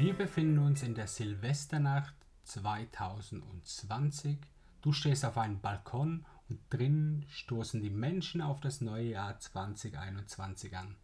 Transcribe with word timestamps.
Wir 0.00 0.14
befinden 0.14 0.60
uns 0.60 0.82
in 0.82 0.94
der 0.94 1.06
Silvesternacht 1.06 2.14
2020. 2.44 4.38
Du 4.80 4.94
stehst 4.94 5.26
auf 5.26 5.36
einem 5.36 5.60
Balkon 5.60 6.24
und 6.48 6.58
drinnen 6.70 7.26
stoßen 7.28 7.82
die 7.82 7.90
Menschen 7.90 8.40
auf 8.40 8.60
das 8.60 8.80
neue 8.80 9.10
Jahr 9.10 9.38
2021 9.38 10.74
an. 10.74 10.96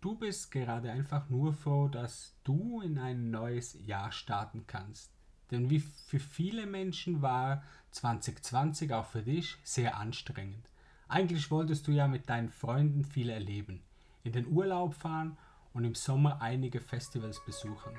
Du 0.00 0.16
bist 0.16 0.50
gerade 0.50 0.90
einfach 0.90 1.28
nur 1.28 1.52
froh, 1.52 1.86
dass 1.86 2.34
du 2.42 2.80
in 2.80 2.98
ein 2.98 3.30
neues 3.30 3.78
Jahr 3.86 4.10
starten 4.10 4.64
kannst. 4.66 5.12
Denn 5.52 5.70
wie 5.70 5.78
für 5.78 6.18
viele 6.18 6.66
Menschen 6.66 7.22
war 7.22 7.62
2020 7.92 8.92
auch 8.92 9.06
für 9.06 9.22
dich 9.22 9.56
sehr 9.62 9.98
anstrengend. 9.98 10.68
Eigentlich 11.06 11.52
wolltest 11.52 11.86
du 11.86 11.92
ja 11.92 12.08
mit 12.08 12.28
deinen 12.28 12.50
Freunden 12.50 13.04
viel 13.04 13.30
erleben, 13.30 13.84
in 14.24 14.32
den 14.32 14.48
Urlaub 14.48 14.94
fahren 14.94 15.38
und 15.74 15.84
im 15.84 15.94
Sommer 15.94 16.42
einige 16.42 16.80
Festivals 16.80 17.40
besuchen. 17.44 17.92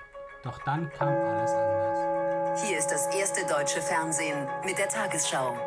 Doch 0.48 0.60
dann 0.64 0.90
kam 0.94 1.10
alles 1.10 1.52
anders. 1.52 2.62
Hier 2.64 2.78
ist 2.78 2.88
das 2.88 3.08
erste 3.08 3.46
deutsche 3.48 3.82
Fernsehen 3.82 4.48
mit 4.64 4.78
der 4.78 4.88
Tagesschau. 4.88 5.58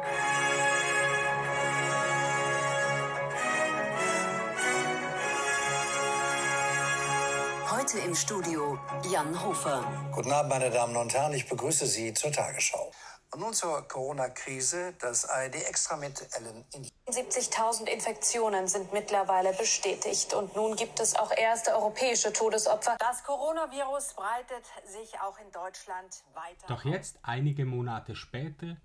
Heute 7.70 7.98
im 7.98 8.14
Studio 8.14 8.78
Jan 9.10 9.44
Hofer. 9.44 9.84
Guten 10.12 10.32
Abend, 10.32 10.50
meine 10.50 10.70
Damen 10.70 10.96
und 10.96 11.12
Herren. 11.12 11.34
Ich 11.34 11.46
begrüße 11.46 11.84
Sie 11.84 12.14
zur 12.14 12.32
Tagesschau. 12.32 12.89
Und 13.32 13.40
nun 13.40 13.54
zur 13.54 13.86
Corona-Krise. 13.86 14.94
Das 14.98 15.24
ARD 15.28 15.54
extra 15.54 15.96
mit 15.96 16.26
Ellen 16.36 16.64
in 16.74 16.84
70.000 17.12 17.86
Infektionen 17.86 18.66
sind 18.66 18.92
mittlerweile 18.92 19.52
bestätigt 19.52 20.34
und 20.34 20.56
nun 20.56 20.74
gibt 20.74 20.98
es 20.98 21.14
auch 21.14 21.30
erste 21.30 21.72
europäische 21.74 22.32
Todesopfer. 22.32 22.96
Das 22.98 23.22
Coronavirus 23.22 24.14
breitet 24.14 24.64
sich 24.84 25.20
auch 25.20 25.38
in 25.38 25.50
Deutschland 25.52 26.24
weiter. 26.34 26.66
Doch 26.66 26.84
jetzt, 26.84 27.18
einige 27.22 27.64
Monate 27.64 28.16
später, 28.16 28.76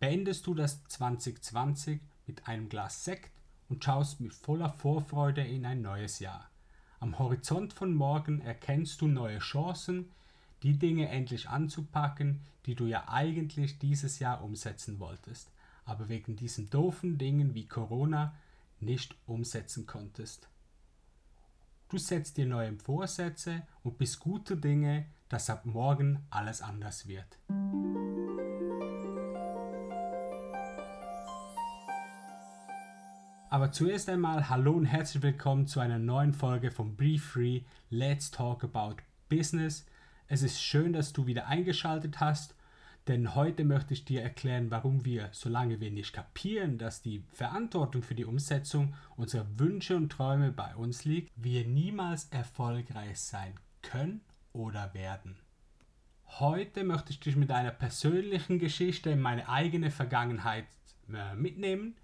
beendest 0.00 0.46
du 0.46 0.54
das 0.54 0.82
2020 0.88 2.00
mit 2.26 2.48
einem 2.48 2.70
Glas 2.70 3.04
Sekt 3.04 3.30
und 3.68 3.84
schaust 3.84 4.20
mit 4.20 4.32
voller 4.32 4.70
Vorfreude 4.70 5.42
in 5.42 5.66
ein 5.66 5.82
neues 5.82 6.18
Jahr. 6.18 6.50
Am 7.00 7.18
Horizont 7.18 7.74
von 7.74 7.94
morgen 7.94 8.40
erkennst 8.40 9.02
du 9.02 9.06
neue 9.06 9.38
Chancen, 9.38 10.12
die 10.62 10.78
Dinge 10.78 11.08
endlich 11.08 11.48
anzupacken, 11.48 12.40
die 12.66 12.74
du 12.74 12.86
ja 12.86 13.08
eigentlich 13.08 13.78
dieses 13.78 14.18
Jahr 14.18 14.42
umsetzen 14.44 15.00
wolltest, 15.00 15.50
aber 15.84 16.08
wegen 16.08 16.36
diesen 16.36 16.70
doofen 16.70 17.18
Dingen 17.18 17.54
wie 17.54 17.66
Corona 17.66 18.34
nicht 18.80 19.16
umsetzen 19.26 19.86
konntest. 19.86 20.48
Du 21.88 21.98
setzt 21.98 22.36
dir 22.36 22.46
neue 22.46 22.72
Vorsätze 22.78 23.62
und 23.82 23.98
bist 23.98 24.20
guter 24.20 24.56
Dinge, 24.56 25.06
dass 25.28 25.50
ab 25.50 25.66
morgen 25.66 26.20
alles 26.30 26.62
anders 26.62 27.06
wird. 27.06 27.38
Aber 33.50 33.70
zuerst 33.70 34.08
einmal 34.08 34.48
hallo 34.48 34.72
und 34.72 34.86
herzlich 34.86 35.22
willkommen 35.22 35.66
zu 35.66 35.80
einer 35.80 35.98
neuen 35.98 36.32
Folge 36.32 36.70
von 36.70 36.96
Be 36.96 37.18
Free 37.18 37.62
Let's 37.90 38.30
Talk 38.30 38.64
About 38.64 39.02
Business. 39.28 39.84
Es 40.32 40.40
ist 40.40 40.62
schön, 40.62 40.94
dass 40.94 41.12
du 41.12 41.26
wieder 41.26 41.48
eingeschaltet 41.48 42.18
hast, 42.18 42.54
denn 43.06 43.34
heute 43.34 43.64
möchte 43.64 43.92
ich 43.92 44.06
dir 44.06 44.22
erklären, 44.22 44.70
warum 44.70 45.04
wir, 45.04 45.28
solange 45.32 45.78
wir 45.78 45.90
nicht 45.90 46.14
kapieren, 46.14 46.78
dass 46.78 47.02
die 47.02 47.22
Verantwortung 47.32 48.02
für 48.02 48.14
die 48.14 48.24
Umsetzung 48.24 48.94
unserer 49.14 49.44
Wünsche 49.58 49.94
und 49.94 50.10
Träume 50.10 50.50
bei 50.50 50.74
uns 50.74 51.04
liegt, 51.04 51.30
wir 51.36 51.66
niemals 51.66 52.30
erfolgreich 52.30 53.20
sein 53.20 53.52
können 53.82 54.22
oder 54.54 54.94
werden. 54.94 55.36
Heute 56.24 56.82
möchte 56.82 57.10
ich 57.10 57.20
dich 57.20 57.36
mit 57.36 57.50
einer 57.50 57.70
persönlichen 57.70 58.58
Geschichte 58.58 59.10
in 59.10 59.20
meine 59.20 59.50
eigene 59.50 59.90
Vergangenheit 59.90 60.64
äh, 61.12 61.34
mitnehmen 61.34 61.94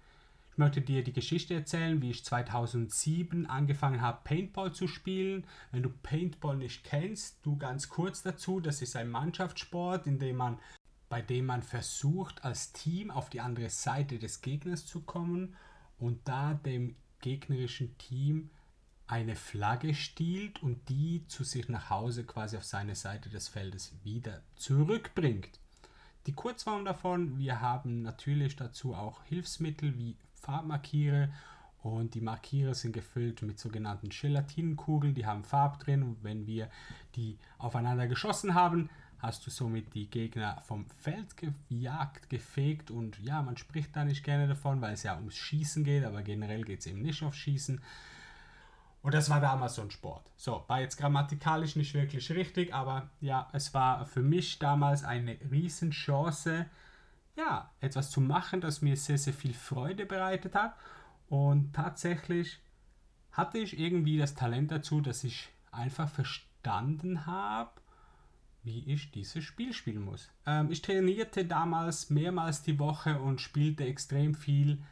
möchte 0.59 0.81
dir 0.81 1.03
die 1.03 1.13
Geschichte 1.13 1.55
erzählen, 1.55 2.01
wie 2.01 2.11
ich 2.11 2.23
2007 2.23 3.47
angefangen 3.47 4.01
habe, 4.01 4.19
Paintball 4.23 4.73
zu 4.73 4.87
spielen. 4.87 5.45
Wenn 5.71 5.83
du 5.83 5.89
Paintball 5.89 6.57
nicht 6.57 6.83
kennst, 6.83 7.43
du 7.43 7.57
ganz 7.57 7.89
kurz 7.89 8.21
dazu, 8.21 8.59
das 8.59 8.81
ist 8.81 8.95
ein 8.95 9.09
Mannschaftssport, 9.09 10.05
in 10.05 10.19
dem 10.19 10.35
man, 10.35 10.59
bei 11.07 11.21
dem 11.21 11.47
man 11.47 11.63
versucht, 11.63 12.43
als 12.43 12.73
Team 12.73 13.09
auf 13.09 13.29
die 13.29 13.41
andere 13.41 13.69
Seite 13.69 14.19
des 14.19 14.41
Gegners 14.41 14.85
zu 14.85 15.01
kommen 15.01 15.55
und 15.97 16.27
da 16.27 16.53
dem 16.53 16.95
gegnerischen 17.21 17.97
Team 17.97 18.51
eine 19.07 19.35
Flagge 19.35 19.95
stiehlt 19.95 20.61
und 20.61 20.87
die 20.87 21.25
zu 21.27 21.43
sich 21.43 21.67
nach 21.67 21.89
Hause 21.89 22.25
quasi 22.25 22.57
auf 22.57 22.63
seine 22.63 22.95
Seite 22.95 23.29
des 23.29 23.47
Feldes 23.47 23.95
wieder 24.03 24.43
zurückbringt. 24.55 25.59
Die 26.27 26.33
Kurzform 26.33 26.85
davon, 26.85 27.39
wir 27.39 27.59
haben 27.59 28.03
natürlich 28.03 28.55
dazu 28.55 28.93
auch 28.93 29.23
Hilfsmittel 29.23 29.97
wie 29.97 30.15
Farbmarkiere 30.39 31.29
und 31.81 32.13
die 32.13 32.21
Markiere 32.21 32.75
sind 32.75 32.91
gefüllt 32.91 33.41
mit 33.41 33.59
sogenannten 33.59 34.09
Gelatinenkugeln, 34.09 35.13
die 35.13 35.25
haben 35.25 35.43
Farb 35.43 35.79
drin 35.79 36.03
und 36.03 36.23
wenn 36.23 36.45
wir 36.45 36.69
die 37.15 37.37
aufeinander 37.57 38.07
geschossen 38.07 38.53
haben, 38.53 38.89
hast 39.19 39.45
du 39.45 39.51
somit 39.51 39.93
die 39.93 40.09
Gegner 40.09 40.61
vom 40.61 40.85
Feld 40.89 41.35
gejagt, 41.37 42.29
gefegt 42.29 42.89
und 42.89 43.19
ja, 43.19 43.41
man 43.41 43.57
spricht 43.57 43.95
da 43.95 44.03
nicht 44.03 44.23
gerne 44.23 44.47
davon, 44.47 44.81
weil 44.81 44.93
es 44.93 45.03
ja 45.03 45.15
ums 45.15 45.35
Schießen 45.35 45.83
geht, 45.83 46.05
aber 46.05 46.21
generell 46.21 46.63
geht 46.63 46.79
es 46.79 46.87
eben 46.87 47.01
nicht 47.01 47.21
auf 47.23 47.35
Schießen. 47.35 47.81
Und 49.01 49.13
das 49.13 49.29
war 49.29 49.39
damals 49.39 49.75
so 49.75 49.81
ein 49.81 49.91
Sport. 49.91 50.29
So, 50.35 50.63
war 50.67 50.81
jetzt 50.81 50.97
grammatikalisch 50.97 51.75
nicht 51.75 51.93
wirklich 51.93 52.29
richtig, 52.31 52.73
aber 52.73 53.09
ja, 53.21 53.47
es 53.53 53.73
war 53.73 54.05
für 54.05 54.21
mich 54.21 54.59
damals 54.59 55.03
eine 55.03 55.37
Riesenchance, 55.49 56.65
ja, 57.39 57.71
etwas 57.79 58.11
zu 58.11 58.19
machen, 58.21 58.59
das 58.59 58.81
mir 58.81 58.97
sehr, 58.97 59.17
sehr 59.17 59.33
viel 59.33 59.53
Freude 59.53 60.05
bereitet 60.05 60.55
hat. 60.55 60.75
Und 61.29 61.73
tatsächlich 61.73 62.59
hatte 63.31 63.59
ich 63.59 63.79
irgendwie 63.79 64.17
das 64.17 64.35
Talent 64.35 64.71
dazu, 64.71 64.99
dass 64.99 65.23
ich 65.23 65.49
einfach 65.71 66.09
verstanden 66.09 67.25
habe, 67.25 67.71
wie 68.63 68.83
ich 68.91 69.11
dieses 69.11 69.43
Spiel 69.43 69.71
spielen 69.71 70.01
muss. 70.01 70.29
Ähm, 70.45 70.69
ich 70.69 70.81
trainierte 70.81 71.45
damals 71.45 72.09
mehrmals 72.09 72.61
die 72.61 72.77
Woche 72.77 73.19
und 73.19 73.39
spielte 73.39 73.85
extrem 73.85 74.35
viel 74.35 74.83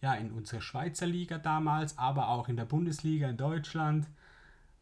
ja, 0.00 0.14
in 0.14 0.32
unserer 0.32 0.62
Schweizer 0.62 1.06
Liga 1.06 1.38
damals, 1.38 1.98
aber 1.98 2.28
auch 2.28 2.48
in 2.48 2.56
der 2.56 2.64
Bundesliga 2.64 3.28
in 3.28 3.36
Deutschland. 3.36 4.06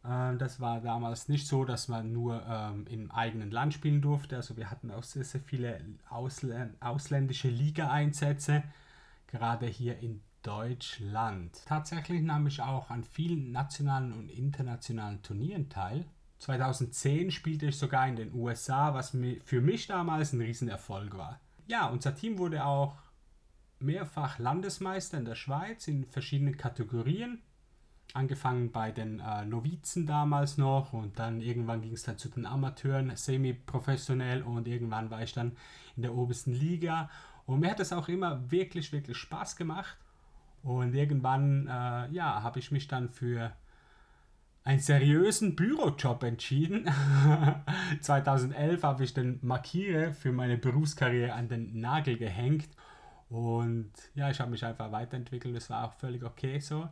Ähm, 0.05 0.37
das 0.37 0.59
war 0.59 0.81
damals 0.81 1.29
nicht 1.29 1.47
so, 1.47 1.65
dass 1.65 1.87
man 1.87 2.11
nur 2.11 2.43
ähm, 2.47 2.85
im 2.89 3.11
eigenen 3.11 3.51
Land 3.51 3.73
spielen 3.73 4.01
durfte. 4.01 4.35
Also 4.35 4.57
wir 4.57 4.69
hatten 4.69 4.91
auch 4.91 5.03
sehr, 5.03 5.23
sehr 5.23 5.41
viele 5.41 5.79
Ausl 6.09 6.71
ausländische 6.79 7.49
Liga-Einsätze, 7.49 8.63
gerade 9.27 9.67
hier 9.67 9.99
in 9.99 10.21
Deutschland. 10.41 11.65
Tatsächlich 11.65 12.21
nahm 12.21 12.47
ich 12.47 12.61
auch 12.61 12.89
an 12.89 13.03
vielen 13.03 13.51
nationalen 13.51 14.11
und 14.13 14.29
internationalen 14.29 15.21
Turnieren 15.21 15.69
teil. 15.69 16.05
2010 16.39 17.31
spielte 17.31 17.67
ich 17.67 17.77
sogar 17.77 18.05
in 18.07 18.17
den 18.17 18.33
USA, 18.33 18.93
was 18.93 19.15
für 19.45 19.61
mich 19.61 19.87
damals 19.87 20.33
ein 20.33 20.41
Riesenerfolg 20.41 21.17
war. 21.17 21.39
Ja, 21.67 21.87
unser 21.87 22.13
Team 22.13 22.37
wurde 22.37 22.65
auch 22.65 22.97
mehrfach 23.79 24.39
Landesmeister 24.39 25.17
in 25.17 25.25
der 25.25 25.35
Schweiz 25.35 25.87
in 25.87 26.05
verschiedenen 26.05 26.57
Kategorien 26.57 27.41
angefangen 28.13 28.71
bei 28.71 28.91
den 28.91 29.19
äh, 29.19 29.45
Novizen 29.45 30.05
damals 30.05 30.57
noch 30.57 30.93
und 30.93 31.17
dann 31.17 31.41
irgendwann 31.41 31.81
ging 31.81 31.93
es 31.93 32.03
dann 32.03 32.17
zu 32.17 32.29
den 32.29 32.45
Amateuren, 32.45 33.15
semi-professionell 33.15 34.43
und 34.43 34.67
irgendwann 34.67 35.09
war 35.09 35.23
ich 35.23 35.33
dann 35.33 35.53
in 35.95 36.03
der 36.03 36.13
obersten 36.13 36.53
Liga 36.53 37.09
und 37.45 37.59
mir 37.59 37.71
hat 37.71 37.79
es 37.79 37.91
auch 37.91 38.07
immer 38.07 38.51
wirklich, 38.51 38.91
wirklich 38.91 39.17
Spaß 39.17 39.55
gemacht 39.55 39.97
und 40.61 40.93
irgendwann, 40.93 41.67
äh, 41.67 42.11
ja, 42.11 42.43
habe 42.43 42.59
ich 42.59 42.71
mich 42.71 42.87
dann 42.87 43.09
für 43.09 43.51
einen 44.63 44.79
seriösen 44.79 45.55
Bürojob 45.55 46.23
entschieden. 46.23 46.89
2011 48.01 48.83
habe 48.83 49.03
ich 49.03 49.13
den 49.13 49.39
Markiere 49.41 50.13
für 50.13 50.31
meine 50.31 50.57
Berufskarriere 50.57 51.33
an 51.33 51.49
den 51.49 51.81
Nagel 51.81 52.17
gehängt 52.17 52.69
und 53.29 53.91
ja, 54.13 54.29
ich 54.29 54.39
habe 54.39 54.51
mich 54.51 54.63
einfach 54.63 54.91
weiterentwickelt, 54.91 55.55
das 55.55 55.69
war 55.69 55.85
auch 55.85 55.93
völlig 55.93 56.23
okay 56.23 56.59
so. 56.59 56.87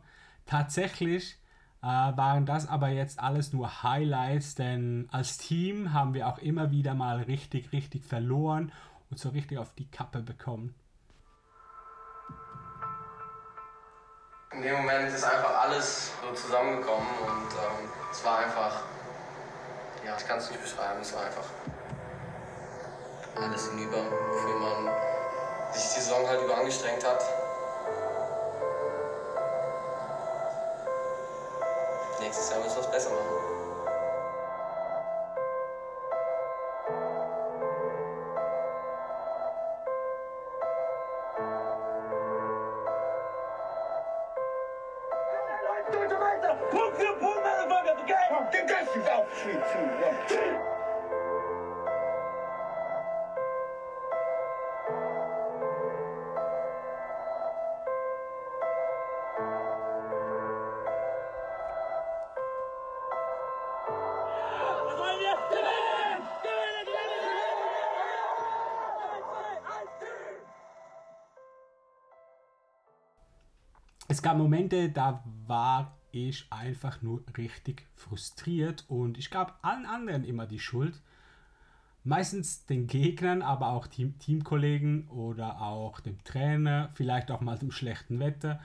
Tatsächlich 0.46 1.38
äh, 1.82 1.86
waren 1.86 2.46
das 2.46 2.68
aber 2.68 2.88
jetzt 2.88 3.18
alles 3.18 3.52
nur 3.52 3.82
Highlights, 3.82 4.54
denn 4.54 5.08
als 5.10 5.38
Team 5.38 5.92
haben 5.92 6.14
wir 6.14 6.28
auch 6.28 6.38
immer 6.38 6.70
wieder 6.70 6.94
mal 6.94 7.22
richtig, 7.22 7.72
richtig 7.72 8.04
verloren 8.04 8.72
und 9.10 9.18
so 9.18 9.30
richtig 9.30 9.58
auf 9.58 9.74
die 9.74 9.90
Kappe 9.90 10.20
bekommen. 10.22 10.74
In 14.52 14.62
dem 14.62 14.76
Moment 14.76 15.08
ist 15.08 15.24
einfach 15.24 15.62
alles 15.62 16.12
so 16.22 16.32
zusammengekommen 16.34 17.08
und 17.26 17.52
ähm, 17.52 17.88
es 18.10 18.24
war 18.24 18.38
einfach, 18.38 18.82
ja, 20.04 20.14
ich 20.16 20.26
kann 20.28 20.38
es 20.38 20.50
nicht 20.50 20.62
beschreiben, 20.62 21.00
es 21.00 21.14
war 21.14 21.24
einfach 21.24 21.48
alles 23.36 23.70
hinüber, 23.70 24.04
wofür 24.28 24.58
man 24.60 24.94
sich 25.72 25.82
die 25.82 26.00
Saison 26.00 26.28
halt 26.28 26.42
über 26.42 26.58
angestrengt 26.58 27.04
hat. 27.04 27.41
Jahr 33.04 33.14
müssen 33.14 33.41
Es 74.12 74.20
gab 74.20 74.36
Momente, 74.36 74.90
da 74.90 75.24
war 75.46 75.96
ich 76.10 76.46
einfach 76.50 77.00
nur 77.00 77.24
richtig 77.38 77.86
frustriert 77.94 78.84
und 78.88 79.16
ich 79.16 79.30
gab 79.30 79.58
allen 79.62 79.86
anderen 79.86 80.24
immer 80.24 80.44
die 80.44 80.58
Schuld. 80.58 81.00
Meistens 82.04 82.66
den 82.66 82.88
Gegnern, 82.88 83.40
aber 83.40 83.68
auch 83.68 83.86
Team 83.86 84.18
Teamkollegen 84.18 85.08
oder 85.08 85.62
auch 85.62 85.98
dem 86.00 86.22
Trainer, 86.24 86.90
vielleicht 86.92 87.30
auch 87.30 87.40
mal 87.40 87.56
dem 87.56 87.70
schlechten 87.70 88.20
Wetter. 88.20 88.60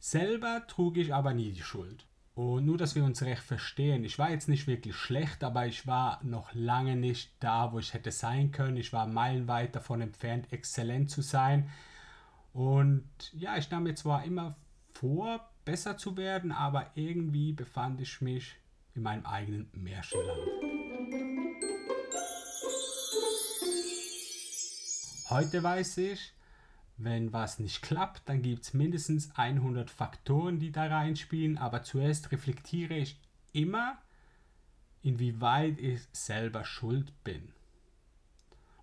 Selber 0.00 0.64
trug 0.66 0.96
ich 0.96 1.14
aber 1.14 1.32
nie 1.32 1.52
die 1.52 1.62
Schuld. 1.62 2.04
Und 2.34 2.64
nur, 2.64 2.76
dass 2.76 2.96
wir 2.96 3.04
uns 3.04 3.22
recht 3.22 3.42
verstehen, 3.42 4.02
ich 4.02 4.18
war 4.18 4.32
jetzt 4.32 4.48
nicht 4.48 4.66
wirklich 4.66 4.96
schlecht, 4.96 5.44
aber 5.44 5.64
ich 5.64 5.86
war 5.86 6.18
noch 6.24 6.52
lange 6.54 6.96
nicht 6.96 7.30
da, 7.38 7.72
wo 7.72 7.78
ich 7.78 7.94
hätte 7.94 8.10
sein 8.10 8.50
können. 8.50 8.78
Ich 8.78 8.92
war 8.92 9.06
meilenweit 9.06 9.76
davon 9.76 10.00
entfernt, 10.00 10.52
exzellent 10.52 11.08
zu 11.08 11.22
sein. 11.22 11.70
Und 12.52 13.04
ja, 13.32 13.56
ich 13.56 13.70
nahm 13.70 13.84
mir 13.84 13.94
zwar 13.94 14.24
immer 14.24 14.56
vor, 14.94 15.48
besser 15.64 15.96
zu 15.96 16.16
werden, 16.16 16.52
aber 16.52 16.90
irgendwie 16.94 17.52
befand 17.52 18.00
ich 18.00 18.20
mich 18.20 18.56
in 18.94 19.02
meinem 19.02 19.26
eigenen 19.26 19.68
Märchenland. 19.72 20.40
Heute 25.30 25.62
weiß 25.62 25.98
ich, 25.98 26.32
wenn 26.98 27.32
was 27.32 27.58
nicht 27.58 27.80
klappt, 27.82 28.28
dann 28.28 28.42
gibt 28.42 28.64
es 28.64 28.74
mindestens 28.74 29.30
100 29.34 29.90
Faktoren, 29.90 30.58
die 30.58 30.72
da 30.72 30.86
reinspielen, 30.86 31.58
aber 31.58 31.82
zuerst 31.82 32.32
reflektiere 32.32 32.94
ich 32.94 33.18
immer, 33.52 33.98
inwieweit 35.02 35.78
ich 35.78 36.02
selber 36.12 36.64
schuld 36.64 37.12
bin. 37.24 37.52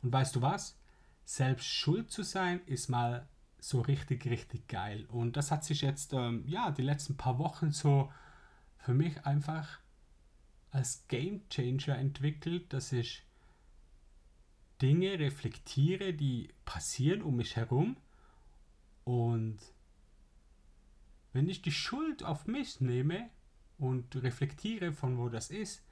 Und 0.01 0.11
weißt 0.11 0.35
du 0.35 0.41
was? 0.41 0.77
Selbst 1.23 1.67
schuld 1.67 2.11
zu 2.11 2.23
sein 2.23 2.61
ist 2.65 2.89
mal 2.89 3.27
so 3.59 3.81
richtig, 3.81 4.25
richtig 4.25 4.67
geil. 4.67 5.05
Und 5.09 5.37
das 5.37 5.51
hat 5.51 5.63
sich 5.63 5.81
jetzt, 5.81 6.13
ähm, 6.13 6.43
ja, 6.47 6.71
die 6.71 6.81
letzten 6.81 7.17
paar 7.17 7.39
Wochen 7.39 7.71
so 7.71 8.11
für 8.77 8.93
mich 8.93 9.25
einfach 9.25 9.79
als 10.71 11.07
Game 11.07 11.47
Changer 11.49 11.97
entwickelt, 11.97 12.71
dass 12.73 12.91
ich 12.91 13.23
Dinge 14.81 15.19
reflektiere, 15.19 16.13
die 16.13 16.49
passieren 16.65 17.21
um 17.21 17.35
mich 17.35 17.55
herum. 17.55 17.97
Und 19.03 19.57
wenn 21.33 21.49
ich 21.49 21.61
die 21.61 21.71
Schuld 21.71 22.23
auf 22.23 22.47
mich 22.47 22.79
nehme 22.79 23.29
und 23.77 24.15
reflektiere, 24.15 24.93
von 24.93 25.17
wo 25.17 25.29
das 25.29 25.49
ist, 25.49 25.83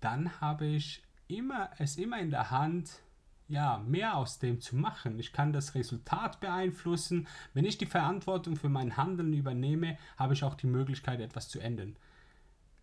dann 0.00 0.40
habe 0.40 0.66
ich 0.66 1.02
immer, 1.28 1.70
es 1.78 1.96
immer 1.96 2.20
in 2.20 2.30
der 2.30 2.50
Hand, 2.50 3.00
ja, 3.48 3.78
mehr 3.86 4.16
aus 4.16 4.38
dem 4.38 4.60
zu 4.60 4.76
machen. 4.76 5.18
Ich 5.18 5.32
kann 5.32 5.52
das 5.52 5.74
Resultat 5.74 6.40
beeinflussen. 6.40 7.26
Wenn 7.52 7.64
ich 7.64 7.78
die 7.78 7.86
Verantwortung 7.86 8.56
für 8.56 8.68
mein 8.68 8.96
Handeln 8.96 9.32
übernehme, 9.32 9.98
habe 10.16 10.34
ich 10.34 10.44
auch 10.44 10.54
die 10.54 10.66
Möglichkeit, 10.66 11.20
etwas 11.20 11.48
zu 11.48 11.60
ändern. 11.60 11.96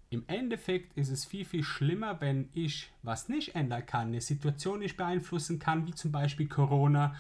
Im 0.10 0.24
Endeffekt 0.28 0.98
ist 0.98 1.10
es 1.10 1.26
viel, 1.26 1.46
viel 1.46 1.64
schlimmer, 1.64 2.20
wenn 2.20 2.50
ich 2.54 2.92
was 3.02 3.30
nicht 3.30 3.56
ändern 3.56 3.86
kann, 3.86 4.10
eine 4.10 4.22
Situation 4.22 4.80
nicht 4.80 4.98
beeinflussen 4.98 5.58
kann, 5.58 5.88
wie 5.88 5.94
zum 5.94 6.12
Beispiel 6.12 6.48
Corona, 6.48 7.16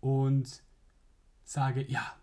und 0.00 0.62
sage, 1.44 1.84
ja, 1.88 2.14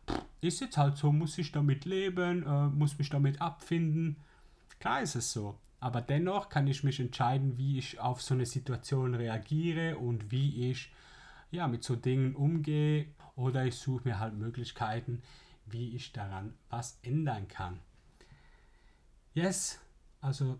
ist 0.41 0.61
jetzt 0.61 0.77
halt 0.77 0.97
so, 0.97 1.11
muss 1.11 1.37
ich 1.37 1.51
damit 1.51 1.85
leben, 1.85 2.43
äh, 2.43 2.67
muss 2.67 2.97
mich 2.97 3.09
damit 3.09 3.41
abfinden. 3.41 4.17
Klar 4.79 5.01
ist 5.01 5.15
es 5.15 5.31
so. 5.31 5.55
Aber 5.81 5.99
dennoch 5.99 6.49
kann 6.49 6.67
ich 6.67 6.83
mich 6.83 6.99
entscheiden, 6.99 7.57
wie 7.57 7.79
ich 7.79 7.99
auf 7.99 8.21
so 8.21 8.35
eine 8.35 8.45
Situation 8.45 9.15
reagiere 9.15 9.97
und 9.97 10.31
wie 10.31 10.69
ich 10.69 10.93
ja, 11.49 11.67
mit 11.67 11.83
so 11.83 11.95
Dingen 11.95 12.35
umgehe. 12.35 13.07
Oder 13.35 13.65
ich 13.65 13.75
suche 13.75 14.07
mir 14.07 14.19
halt 14.19 14.35
Möglichkeiten, 14.35 15.23
wie 15.65 15.95
ich 15.95 16.13
daran 16.13 16.53
was 16.69 16.99
ändern 17.01 17.47
kann. 17.47 17.79
Yes, 19.33 19.79
also 20.21 20.59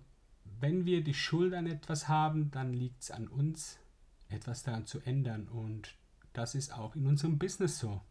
wenn 0.60 0.86
wir 0.86 1.04
die 1.04 1.14
Schuld 1.14 1.54
an 1.54 1.68
etwas 1.68 2.08
haben, 2.08 2.50
dann 2.50 2.74
liegt 2.74 3.04
es 3.04 3.12
an 3.12 3.28
uns, 3.28 3.78
etwas 4.28 4.64
daran 4.64 4.88
zu 4.88 5.02
ändern. 5.02 5.48
Und 5.48 5.96
das 6.34 6.56
ist 6.56 6.74
auch 6.74 6.96
in 6.96 7.06
unserem 7.06 7.38
Business 7.38 7.78
so. 7.78 8.02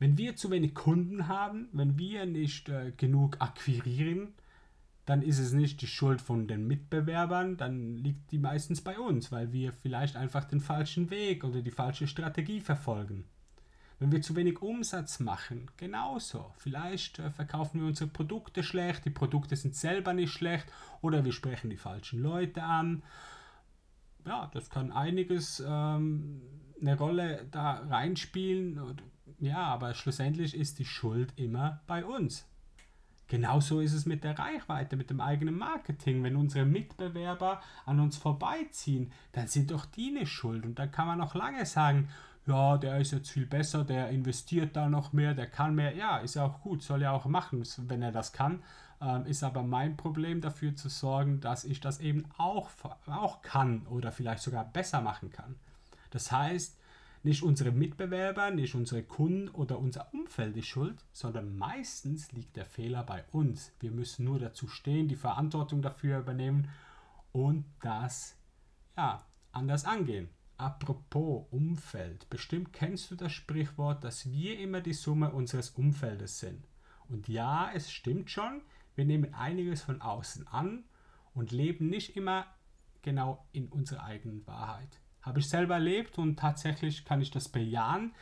Wenn 0.00 0.18
wir 0.18 0.34
zu 0.34 0.50
wenig 0.50 0.74
Kunden 0.74 1.28
haben, 1.28 1.68
wenn 1.72 1.98
wir 1.98 2.26
nicht 2.26 2.68
äh, 2.68 2.92
genug 2.96 3.40
akquirieren, 3.40 4.34
dann 5.06 5.22
ist 5.22 5.38
es 5.38 5.52
nicht 5.52 5.82
die 5.82 5.86
Schuld 5.86 6.20
von 6.20 6.48
den 6.48 6.66
Mitbewerbern, 6.66 7.56
dann 7.56 7.96
liegt 7.96 8.30
die 8.30 8.38
meistens 8.38 8.80
bei 8.80 8.98
uns, 8.98 9.30
weil 9.30 9.52
wir 9.52 9.72
vielleicht 9.72 10.16
einfach 10.16 10.44
den 10.44 10.60
falschen 10.60 11.10
Weg 11.10 11.44
oder 11.44 11.60
die 11.60 11.70
falsche 11.70 12.06
Strategie 12.06 12.60
verfolgen. 12.60 13.26
Wenn 13.98 14.10
wir 14.10 14.22
zu 14.22 14.34
wenig 14.34 14.60
Umsatz 14.60 15.20
machen, 15.20 15.70
genauso. 15.76 16.52
Vielleicht 16.58 17.18
äh, 17.18 17.30
verkaufen 17.30 17.80
wir 17.80 17.86
unsere 17.86 18.10
Produkte 18.10 18.62
schlecht, 18.62 19.04
die 19.04 19.10
Produkte 19.10 19.56
sind 19.56 19.76
selber 19.76 20.12
nicht 20.12 20.32
schlecht 20.32 20.66
oder 21.00 21.24
wir 21.24 21.32
sprechen 21.32 21.70
die 21.70 21.76
falschen 21.76 22.20
Leute 22.20 22.62
an. 22.62 23.02
Ja, 24.26 24.50
das 24.52 24.70
kann 24.70 24.90
einiges 24.90 25.62
ähm, 25.64 26.40
eine 26.80 26.96
Rolle 26.96 27.46
da 27.50 27.82
reinspielen. 27.88 28.80
Ja, 29.38 29.62
aber 29.64 29.94
schlussendlich 29.94 30.54
ist 30.54 30.78
die 30.78 30.86
Schuld 30.86 31.32
immer 31.36 31.82
bei 31.86 32.04
uns. 32.04 32.46
Genauso 33.28 33.80
ist 33.80 33.94
es 33.94 34.04
mit 34.04 34.22
der 34.22 34.38
Reichweite, 34.38 34.96
mit 34.96 35.10
dem 35.10 35.20
eigenen 35.20 35.56
Marketing. 35.56 36.22
Wenn 36.22 36.36
unsere 36.36 36.66
Mitbewerber 36.66 37.60
an 37.86 38.00
uns 38.00 38.16
vorbeiziehen, 38.16 39.12
dann 39.32 39.48
sind 39.48 39.70
doch 39.70 39.86
die 39.86 40.10
nicht 40.10 40.30
schuld. 40.30 40.64
Und 40.64 40.78
dann 40.78 40.90
kann 40.90 41.06
man 41.06 41.18
noch 41.18 41.34
lange 41.34 41.64
sagen, 41.64 42.08
ja, 42.46 42.76
der 42.76 42.98
ist 42.98 43.12
jetzt 43.12 43.30
viel 43.30 43.46
besser, 43.46 43.84
der 43.84 44.10
investiert 44.10 44.76
da 44.76 44.88
noch 44.88 45.14
mehr, 45.14 45.32
der 45.32 45.46
kann 45.46 45.74
mehr. 45.74 45.96
Ja, 45.96 46.18
ist 46.18 46.34
ja 46.34 46.44
auch 46.44 46.60
gut, 46.60 46.82
soll 46.82 47.02
er 47.02 47.12
auch 47.12 47.24
machen, 47.24 47.62
wenn 47.88 48.02
er 48.02 48.12
das 48.12 48.32
kann. 48.32 48.62
Ähm, 49.00 49.24
ist 49.26 49.42
aber 49.42 49.62
mein 49.62 49.96
Problem 49.96 50.40
dafür 50.42 50.76
zu 50.76 50.88
sorgen, 50.90 51.40
dass 51.40 51.64
ich 51.64 51.80
das 51.80 52.00
eben 52.00 52.26
auch, 52.36 52.70
auch 53.06 53.40
kann 53.40 53.86
oder 53.86 54.12
vielleicht 54.12 54.42
sogar 54.42 54.64
besser 54.64 55.00
machen 55.00 55.30
kann. 55.30 55.56
Das 56.10 56.30
heißt, 56.30 56.78
nicht 57.24 57.42
unsere 57.42 57.72
Mitbewerber, 57.72 58.50
nicht 58.50 58.74
unsere 58.74 59.02
Kunden 59.02 59.48
oder 59.48 59.78
unser 59.78 60.12
Umfeld 60.12 60.56
ist 60.58 60.66
schuld, 60.66 61.04
sondern 61.12 61.56
meistens 61.56 62.30
liegt 62.32 62.56
der 62.56 62.66
Fehler 62.66 63.02
bei 63.02 63.24
uns. 63.32 63.72
Wir 63.80 63.90
müssen 63.90 64.24
nur 64.26 64.38
dazu 64.38 64.68
stehen, 64.68 65.08
die 65.08 65.16
Verantwortung 65.16 65.80
dafür 65.80 66.18
übernehmen 66.20 66.68
und 67.32 67.64
das 67.80 68.36
ja, 68.96 69.24
anders 69.52 69.86
angehen. 69.86 70.28
Apropos 70.58 71.46
Umfeld, 71.50 72.28
bestimmt 72.28 72.72
kennst 72.72 73.10
du 73.10 73.16
das 73.16 73.32
Sprichwort, 73.32 74.04
dass 74.04 74.30
wir 74.30 74.58
immer 74.60 74.82
die 74.82 74.92
Summe 74.92 75.32
unseres 75.32 75.70
Umfeldes 75.70 76.38
sind. 76.38 76.68
Und 77.08 77.26
ja, 77.26 77.70
es 77.72 77.90
stimmt 77.90 78.30
schon, 78.30 78.60
wir 78.94 79.06
nehmen 79.06 79.32
einiges 79.32 79.82
von 79.82 80.00
außen 80.02 80.46
an 80.46 80.84
und 81.32 81.52
leben 81.52 81.88
nicht 81.88 82.16
immer 82.16 82.46
genau 83.02 83.46
in 83.52 83.68
unserer 83.68 84.04
eigenen 84.04 84.46
Wahrheit. 84.46 85.00
Habe 85.24 85.40
ich 85.40 85.48
selber 85.48 85.74
erlebt 85.74 86.18
und 86.18 86.38
tatsächlich 86.38 87.06
kann 87.06 87.22
ich 87.22 87.30
das 87.30 87.48
bejahen. 87.48 88.12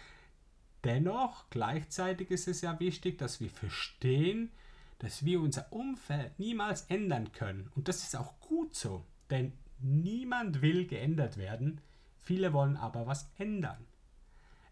Dennoch, 0.84 1.50
gleichzeitig 1.50 2.30
ist 2.30 2.46
es 2.46 2.60
ja 2.60 2.78
wichtig, 2.78 3.18
dass 3.18 3.40
wir 3.40 3.50
verstehen, 3.50 4.52
dass 5.00 5.24
wir 5.24 5.40
unser 5.40 5.72
Umfeld 5.72 6.38
niemals 6.38 6.82
ändern 6.82 7.32
können. 7.32 7.70
Und 7.74 7.88
das 7.88 8.04
ist 8.04 8.14
auch 8.14 8.38
gut 8.40 8.76
so, 8.76 9.04
denn 9.30 9.52
niemand 9.80 10.62
will 10.62 10.86
geändert 10.86 11.36
werden, 11.36 11.80
viele 12.20 12.52
wollen 12.52 12.76
aber 12.76 13.06
was 13.08 13.28
ändern. 13.36 13.84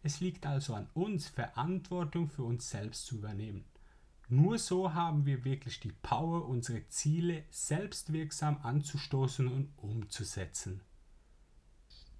Es 0.04 0.20
liegt 0.20 0.46
also 0.46 0.74
an 0.74 0.88
uns, 0.94 1.28
Verantwortung 1.28 2.28
für 2.28 2.44
uns 2.44 2.70
selbst 2.70 3.06
zu 3.06 3.16
übernehmen. 3.16 3.64
Nur 4.28 4.58
so 4.58 4.94
haben 4.94 5.26
wir 5.26 5.44
wirklich 5.44 5.80
die 5.80 5.90
Power, 5.90 6.48
unsere 6.48 6.86
Ziele 6.86 7.42
selbstwirksam 7.50 8.58
anzustoßen 8.62 9.48
und 9.48 9.72
umzusetzen. 9.78 10.80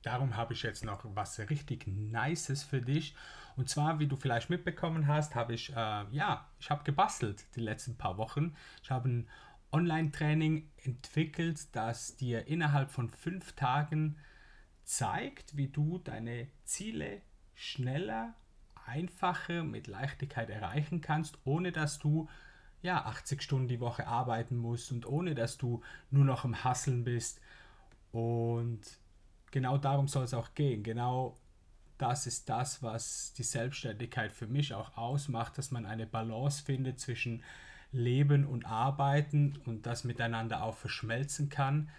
Darum 0.02 0.37
habe 0.37 0.54
ich 0.54 0.62
jetzt 0.62 0.85
noch 0.85 1.04
was 1.14 1.38
richtig 1.38 1.87
Nices 1.87 2.62
für 2.62 2.80
dich. 2.80 3.14
Und 3.57 3.69
zwar, 3.69 3.99
wie 3.99 4.07
du 4.07 4.16
vielleicht 4.16 4.49
mitbekommen 4.49 5.07
hast, 5.07 5.35
habe 5.35 5.54
ich, 5.54 5.71
äh, 5.71 6.04
ja, 6.11 6.47
ich 6.59 6.71
habe 6.71 6.85
gebastelt 6.85 7.45
die 7.57 7.61
letzten 7.61 7.97
paar 7.97 8.16
Wochen. 8.16 8.54
Ich 8.83 8.90
habe 8.90 9.09
ein 9.09 9.28
Online-Training 9.73 10.69
entwickelt, 10.83 11.75
das 11.76 12.16
dir 12.16 12.47
innerhalb 12.47 12.90
von 12.90 13.11
fünf 13.11 13.52
Tagen 13.52 14.16
zeigt, 14.85 15.57
wie 15.57 15.69
du 15.69 15.99
deine 15.99 16.49
Ziele 16.64 17.23
schneller, 17.54 18.35
einfacher, 18.87 19.62
mit 19.62 19.87
Leichtigkeit 19.87 20.50
erreichen 20.50 21.00
kannst, 21.00 21.38
ohne 21.45 21.71
dass 21.71 21.99
du 21.99 22.28
ja 22.83 23.04
80 23.04 23.42
Stunden 23.42 23.69
die 23.69 23.80
Woche 23.80 24.07
arbeiten 24.07 24.57
musst 24.57 24.90
und 24.90 25.07
ohne 25.07 25.35
dass 25.35 25.59
du 25.59 25.83
nur 26.11 26.25
noch 26.25 26.45
im 26.45 26.64
Hasseln 26.64 27.04
bist. 27.04 27.40
Und 28.11 28.80
genau 29.50 29.78
darum 29.78 30.09
soll 30.09 30.25
es 30.25 30.35
auch 30.35 30.54
gehen. 30.54 30.83
Genau 30.83 31.37
das 31.99 32.26
ist 32.26 32.49
das, 32.49 32.83
was 32.83 33.35
die 33.35 33.42
Selbstständigkeit 33.42 34.33
für 34.33 34.47
mich 34.47 34.73
auch 34.75 34.97
ausmacht, 34.97 35.59
dass 35.59 35.71
man 35.71 35.85
eine 35.85 36.07
Balance 36.07 36.64
findet 36.64 36.99
zwischen 36.99 37.42
Leben 37.92 38.47
und 38.47 38.64
Arbeiten 38.64 39.59
und 39.66 39.85
das 39.87 40.04
miteinander 40.04 40.62
auch 40.62 40.76
verschmelzen 40.76 41.49
kann, 41.49 41.90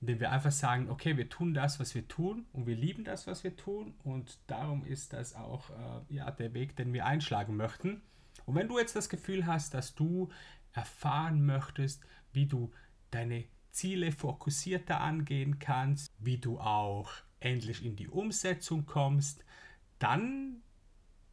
indem 0.00 0.20
wir 0.20 0.30
einfach 0.30 0.52
sagen, 0.52 0.90
okay, 0.90 1.16
wir 1.16 1.28
tun 1.28 1.54
das, 1.54 1.80
was 1.80 1.94
wir 1.94 2.06
tun 2.06 2.46
und 2.52 2.66
wir 2.66 2.76
lieben 2.76 3.04
das, 3.04 3.26
was 3.26 3.42
wir 3.42 3.56
tun 3.56 3.94
und 4.04 4.38
darum 4.46 4.84
ist 4.84 5.12
das 5.12 5.34
auch 5.34 5.70
äh, 5.70 6.14
ja, 6.14 6.30
der 6.30 6.54
Weg, 6.54 6.76
den 6.76 6.92
wir 6.92 7.06
einschlagen 7.06 7.56
möchten. 7.56 8.02
Und 8.44 8.54
wenn 8.54 8.68
du 8.68 8.78
jetzt 8.78 8.94
das 8.94 9.08
Gefühl 9.08 9.46
hast, 9.46 9.74
dass 9.74 9.94
du 9.94 10.28
erfahren 10.72 11.44
möchtest, 11.44 12.04
wie 12.32 12.46
du 12.46 12.70
deine 13.10 13.44
Ziele 13.74 14.12
fokussierter 14.12 15.00
angehen 15.00 15.58
kannst, 15.58 16.12
wie 16.18 16.38
du 16.38 16.58
auch 16.60 17.10
endlich 17.40 17.84
in 17.84 17.96
die 17.96 18.08
Umsetzung 18.08 18.86
kommst, 18.86 19.44
dann 19.98 20.62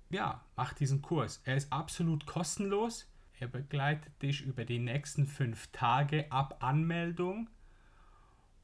ja, 0.09 0.43
mach 0.55 0.73
diesen 0.73 1.01
Kurs. 1.01 1.41
Er 1.45 1.55
ist 1.55 1.71
absolut 1.71 2.25
kostenlos. 2.25 3.07
Er 3.39 3.47
begleitet 3.47 4.21
dich 4.21 4.41
über 4.41 4.65
die 4.65 4.79
nächsten 4.79 5.25
fünf 5.25 5.67
Tage 5.71 6.31
ab 6.31 6.57
Anmeldung. 6.59 7.49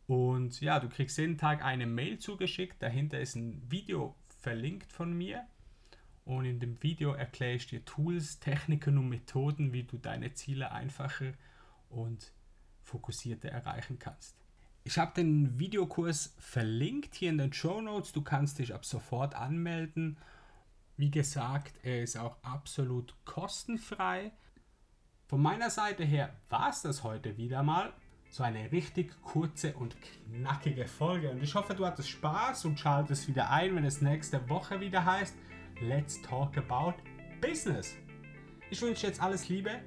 Und 0.06 0.62
ja, 0.62 0.80
du 0.80 0.90
kriegst 0.90 1.18
jeden 1.18 1.38
Tag 1.38 1.64
eine 1.64 1.86
Mail 1.86 2.20
zugeschickt. 2.20 2.82
Dahinter 2.82 3.20
ist 3.20 3.36
ein 3.36 3.62
Video 3.70 4.16
verlinkt 4.42 4.92
von 4.92 5.14
mir. 5.14 5.46
Und 6.26 6.46
in 6.46 6.60
dem 6.60 6.82
Video 6.84 7.14
erkläre 7.14 7.56
ich 7.56 7.68
dir 7.68 7.84
Tools, 7.86 8.40
Techniken 8.40 8.98
und 8.98 9.10
Methoden, 9.10 9.72
wie 9.72 9.84
du 9.84 9.98
deine 9.98 10.34
Ziele 10.34 10.72
einfacher 10.72 11.32
und 11.90 12.34
fokussierter 12.88 13.50
erreichen 13.50 14.00
kannst. 14.00 14.36
Ich 14.84 14.98
habe 14.98 15.14
den 15.14 15.60
Videokurs 15.60 16.34
verlinkt 16.40 17.14
hier 17.14 17.30
in 17.30 17.38
den 17.38 17.52
Show 17.52 17.82
Notes. 17.82 18.14
Du 18.14 18.22
kannst 18.22 18.60
dich 18.60 18.74
ab 18.74 18.86
sofort 18.86 19.36
anmelden. 19.36 20.18
Wie 20.96 21.12
gesagt, 21.12 21.74
er 21.84 22.02
ist 22.02 22.18
auch 22.18 22.38
absolut 22.42 23.14
kostenfrei. 23.26 24.32
Von 25.28 25.42
meiner 25.42 25.70
Seite 25.70 26.06
her 26.06 26.34
war 26.50 26.70
es 26.70 26.82
das 26.82 27.04
heute 27.04 27.36
wieder 27.36 27.64
mal. 27.64 27.94
So 28.30 28.44
eine 28.44 28.72
richtig 28.72 29.22
kurze 29.22 29.74
und 29.74 29.96
knackige 30.02 30.88
Folge. 30.88 31.32
Und 31.32 31.44
ich 31.44 31.54
hoffe, 31.54 31.76
du 31.76 31.86
hattest 31.86 32.10
Spaß 32.10 32.66
und 32.66 32.80
schaltest 32.80 33.28
wieder 33.28 33.50
ein, 33.50 33.76
wenn 33.76 33.86
es 33.86 34.02
nächste 34.02 34.50
Woche 34.50 34.80
wieder 34.80 35.04
heißt 35.04 35.36
Let's 35.82 36.22
Talk 36.22 36.58
About 36.58 36.96
Business. 37.42 37.96
Ich 38.70 38.82
wünsche 38.82 39.08
jetzt 39.08 39.22
alles 39.22 39.50
Liebe 39.50 39.82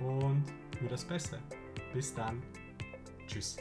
und 0.00 0.44
nur 0.84 0.90
das 0.90 1.04
Beste. 1.04 1.38
Bis 1.94 2.14
dann. 2.14 2.42
Tschüss. 3.26 3.56